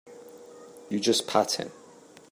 You 0.89 0.99
just 0.99 1.27
pat 1.27 1.59
him. 1.59 1.71